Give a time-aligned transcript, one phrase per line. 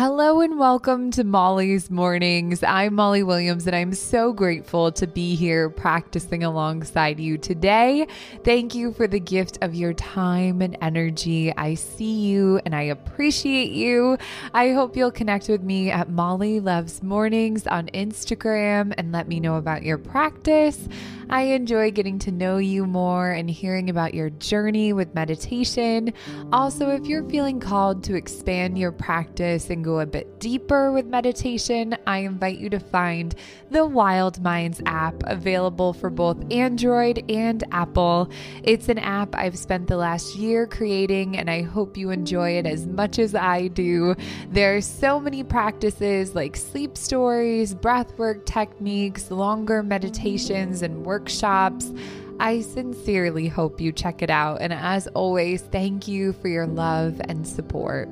[0.00, 2.62] Hello and welcome to Molly's Mornings.
[2.62, 8.06] I'm Molly Williams and I'm so grateful to be here practicing alongside you today.
[8.42, 11.54] Thank you for the gift of your time and energy.
[11.54, 14.16] I see you and I appreciate you.
[14.54, 19.38] I hope you'll connect with me at Molly Loves Mornings on Instagram and let me
[19.38, 20.88] know about your practice.
[21.28, 26.12] I enjoy getting to know you more and hearing about your journey with meditation.
[26.52, 31.06] Also, if you're feeling called to expand your practice and go a bit deeper with
[31.06, 33.34] meditation, I invite you to find
[33.70, 38.30] the Wild Minds app available for both Android and Apple.
[38.62, 42.66] It's an app I've spent the last year creating, and I hope you enjoy it
[42.66, 44.14] as much as I do.
[44.50, 51.92] There are so many practices like sleep stories, breathwork techniques, longer meditations, and workshops.
[52.38, 54.62] I sincerely hope you check it out.
[54.62, 58.08] And as always, thank you for your love and support.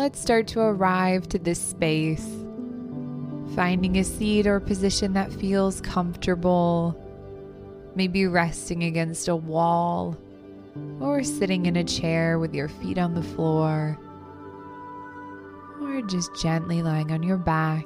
[0.00, 2.26] Let's start to arrive to this space,
[3.54, 6.98] finding a seat or position that feels comfortable,
[7.94, 10.16] maybe resting against a wall
[11.00, 13.98] or sitting in a chair with your feet on the floor,
[15.82, 17.84] or just gently lying on your back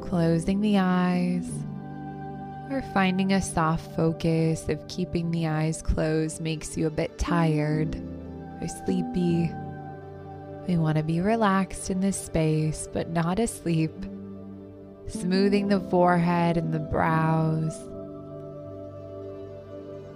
[0.00, 1.50] closing the eyes,
[2.70, 7.96] or finding a soft focus if keeping the eyes closed makes you a bit tired
[8.60, 9.50] or sleepy.
[10.66, 13.94] We want to be relaxed in this space, but not asleep.
[15.08, 17.76] Smoothing the forehead and the brows,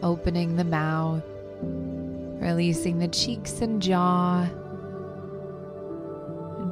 [0.03, 1.25] opening the mouth,
[2.41, 4.49] releasing the cheeks and jaw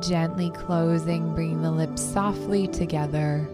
[0.01, 3.49] Gently closing, bringing the lips softly together.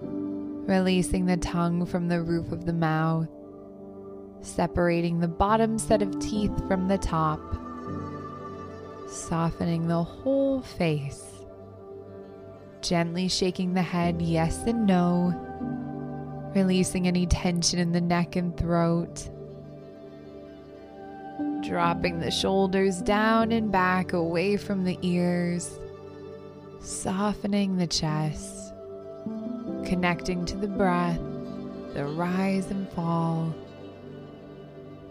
[0.00, 3.28] Releasing the tongue from the roof of the mouth.
[4.40, 7.40] Separating the bottom set of teeth from the top.
[9.06, 11.24] Softening the whole face.
[12.80, 15.32] Gently shaking the head yes and no.
[16.54, 19.28] Releasing any tension in the neck and throat
[21.66, 25.78] dropping the shoulders down and back away from the ears,
[26.80, 28.74] softening the chest,
[29.84, 31.18] connecting to the breath,
[31.94, 33.54] the rise and fall,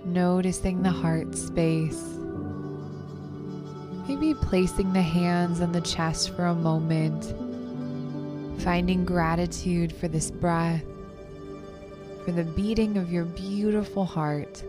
[0.05, 2.19] noticing the heart space.
[4.07, 7.33] Maybe placing the hands on the chest for a moment,
[8.61, 10.83] finding gratitude for this breath,
[12.25, 14.63] for the beating of your beautiful heart.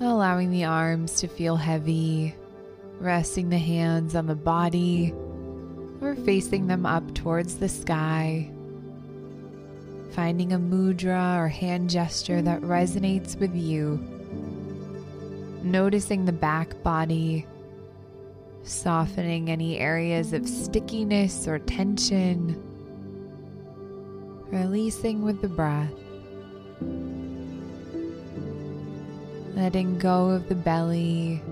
[0.00, 2.34] allowing the arms to feel heavy,
[3.00, 5.12] resting the hands on the body
[6.00, 8.50] or facing them up towards the sky.
[10.12, 14.15] Finding a mudra or hand gesture that resonates with you.
[15.62, 17.46] Noticing the back body,
[18.62, 22.62] softening any areas of stickiness or tension.
[24.50, 25.92] Releasing with the breath.
[29.56, 31.42] letting go of the belly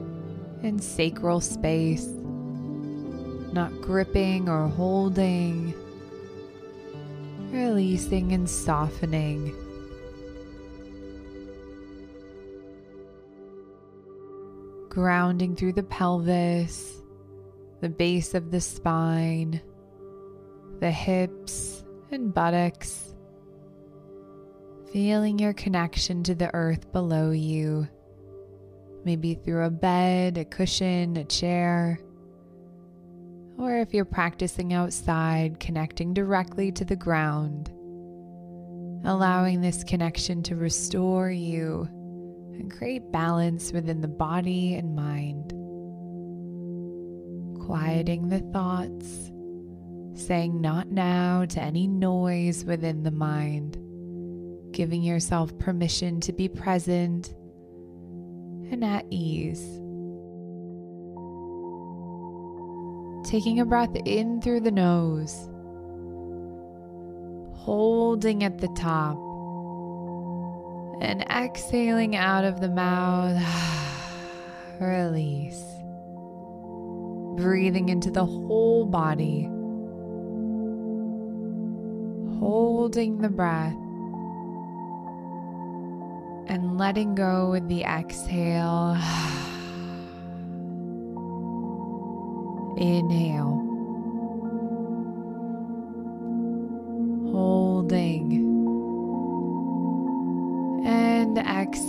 [0.63, 2.07] and sacral space,
[3.53, 5.73] not gripping or holding,
[7.51, 9.57] releasing and softening.
[14.95, 17.03] Grounding through the pelvis,
[17.81, 19.61] the base of the spine,
[20.79, 21.83] the hips
[22.13, 23.13] and buttocks
[24.93, 27.89] feeling your connection to the earth below you,
[29.05, 31.99] maybe through a bed, a cushion, a chair,
[33.59, 37.69] or if you're practicing outside, connecting directly to the ground,
[39.05, 41.89] allowing this connection to restore you
[42.59, 45.53] and create balance within the body and mind.
[47.67, 49.33] Quieting the thoughts,
[50.15, 53.79] saying not now to any noise within the mind
[54.75, 57.33] giving yourself permission to be present
[58.71, 59.63] and at ease.
[63.31, 65.49] Taking a breath in through the nose,
[67.57, 69.17] holding at the top,
[71.01, 73.41] and exhaling out of the mouth.
[74.81, 75.63] Release.
[77.37, 79.45] Breathing into the whole body,
[82.39, 83.75] holding the breath
[86.47, 88.97] and letting go with the exhale.
[92.77, 93.64] Inhale.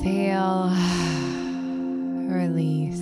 [0.06, 0.70] Exhale.
[2.30, 3.02] release.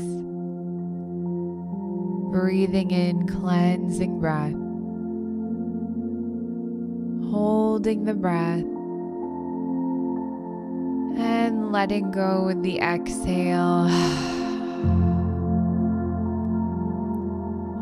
[2.31, 4.53] Breathing in cleansing breath.
[7.31, 8.63] Holding the breath.
[11.19, 13.89] And letting go with the exhale.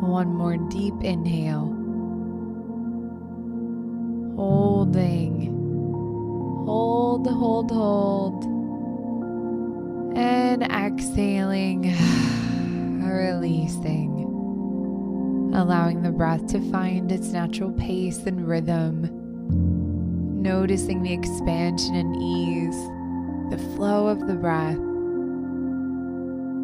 [0.02, 1.78] One more deep inhale.
[4.36, 5.52] Holding.
[6.66, 8.61] Hold, hold, hold.
[10.22, 11.82] And exhaling,
[13.04, 14.12] releasing.
[15.56, 19.10] Allowing the breath to find its natural pace and rhythm.
[20.42, 22.78] Noticing the expansion and ease,
[23.50, 24.78] the flow of the breath.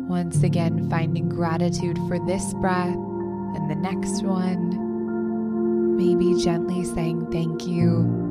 [0.08, 5.98] Once again, finding gratitude for this breath and the next one.
[5.98, 8.28] Maybe gently saying thank you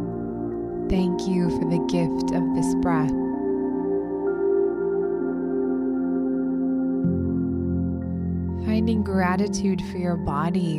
[0.89, 3.26] Thank you for the gift of this breath.
[8.87, 10.77] Finding gratitude for your body,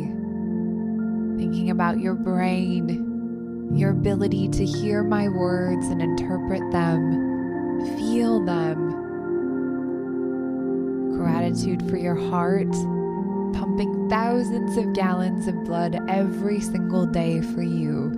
[1.36, 8.92] thinking about your brain, your ability to hear my words and interpret them, feel them.
[11.18, 12.72] Gratitude for your heart,
[13.52, 18.10] pumping thousands of gallons of blood every single day for you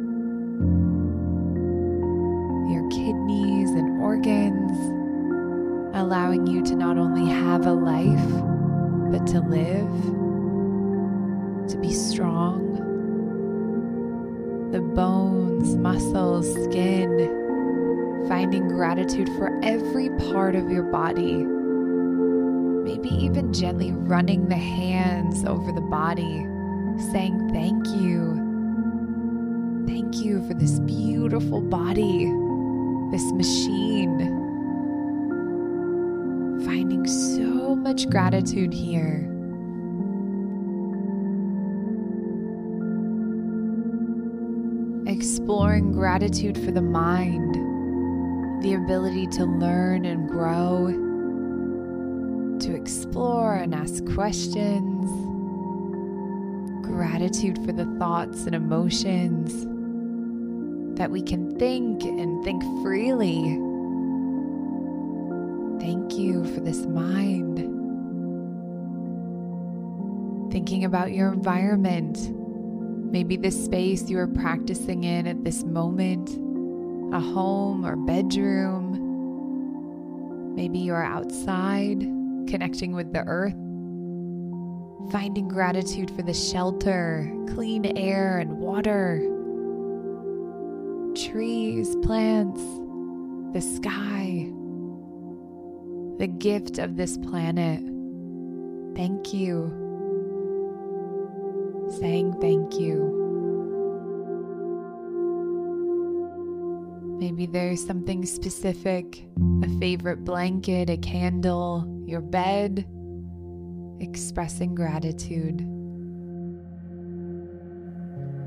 [2.71, 4.71] Your kidneys and organs,
[5.97, 8.50] allowing you to not only have a life,
[9.11, 9.91] but to live,
[11.71, 12.59] to be strong.
[14.73, 21.45] The bones, muscles, skin, finding gratitude for every part of your body.
[22.85, 26.47] Maybe even gently running the hands over the body,
[27.13, 28.37] saying thank you.
[29.87, 32.31] Thank you for this beautiful body
[33.11, 34.19] this machine.
[36.65, 37.07] Finding
[37.71, 39.21] so much gratitude here.
[45.07, 47.55] Exploring gratitude for the mind,
[48.65, 50.89] the ability to learn and grow,
[52.59, 55.09] to explore and ask questions.
[56.85, 59.53] Gratitude for the thoughts and emotions
[60.99, 63.61] that we can think and think freely.
[65.81, 67.60] Thank you for this mind.
[70.51, 72.19] Thinking about your environment,
[73.13, 76.31] maybe the space you are practicing in at this moment,
[77.15, 78.97] a home or bedroom.
[80.55, 82.01] Maybe you are outside,
[82.49, 83.55] connecting with the earth
[85.11, 89.19] finding gratitude for the shelter, clean air, and water
[91.17, 92.61] trees, plants,
[93.53, 94.49] the sky,
[96.19, 97.83] the gift of this planet.
[98.95, 99.80] Thank you.
[101.99, 103.17] Saying thank you.
[107.19, 109.27] Maybe there's something specific
[109.63, 112.87] a favorite blanket, a candle, your bed,
[114.01, 115.67] expressing gratitude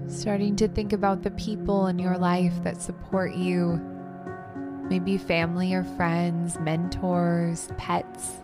[0.08, 3.82] starting to think about the people in your life that support you.
[4.90, 8.42] Maybe family or friends, mentors, pets,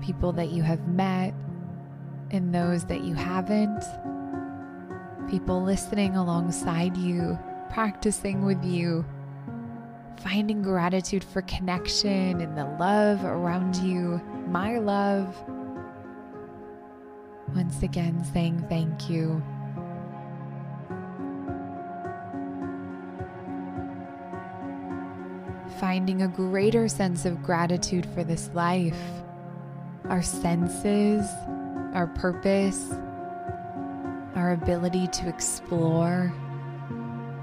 [0.00, 1.34] people that you have met,
[2.30, 3.82] and those that you haven't.
[5.30, 7.38] People listening alongside you,
[7.70, 9.04] practicing with you,
[10.22, 15.36] finding gratitude for connection and the love around you, my love.
[17.54, 19.42] Once again, saying thank you.
[25.78, 28.98] finding a greater sense of gratitude for this life,
[30.08, 31.26] our senses,
[31.94, 32.90] our purpose,
[34.34, 36.32] our ability to explore,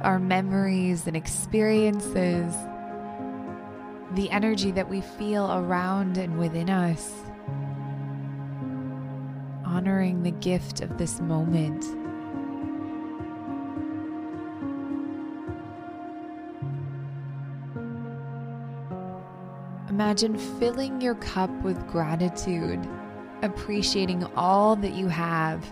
[0.01, 2.53] our memories and experiences,
[4.13, 7.11] the energy that we feel around and within us,
[9.65, 11.83] honoring the gift of this moment.
[19.89, 22.85] Imagine filling your cup with gratitude,
[23.45, 25.65] appreciating all that you have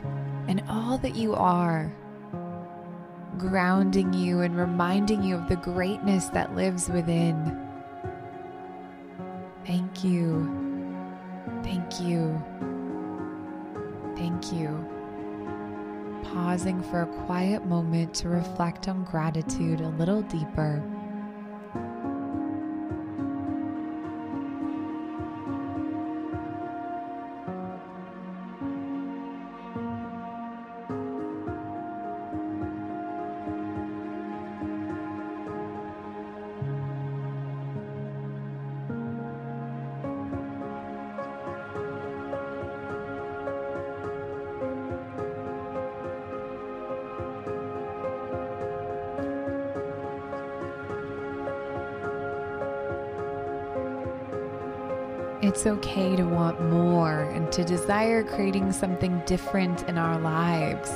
[0.47, 1.93] and all that you are,
[3.37, 7.59] grounding you and reminding you of the greatness that lives within.
[9.65, 10.49] Thank you.
[11.63, 12.41] Thank you.
[14.15, 14.89] Thank you.
[16.23, 20.83] Pausing for a quiet moment to reflect on gratitude a little deeper.
[55.43, 60.89] It's okay to want more and to desire creating something different in our lives.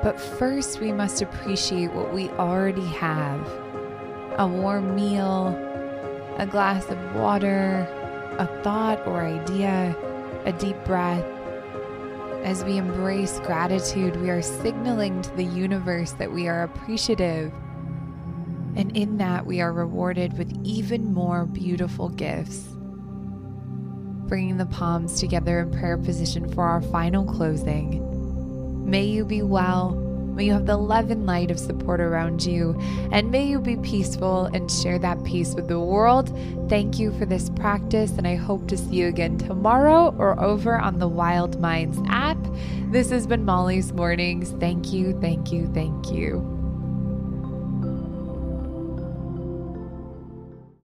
[0.00, 3.44] But first, we must appreciate what we already have
[4.38, 5.48] a warm meal,
[6.38, 7.80] a glass of water,
[8.38, 9.96] a thought or idea,
[10.44, 11.24] a deep breath.
[12.44, 17.52] As we embrace gratitude, we are signaling to the universe that we are appreciative.
[18.76, 22.71] And in that, we are rewarded with even more beautiful gifts.
[24.32, 28.90] Bringing the palms together in prayer position for our final closing.
[28.90, 29.90] May you be well.
[29.90, 32.74] May you have the love and light of support around you.
[33.12, 36.34] And may you be peaceful and share that peace with the world.
[36.70, 38.12] Thank you for this practice.
[38.12, 42.38] And I hope to see you again tomorrow or over on the Wild Minds app.
[42.90, 44.52] This has been Molly's Mornings.
[44.52, 46.61] Thank you, thank you, thank you.